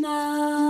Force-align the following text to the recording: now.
now. 0.00 0.69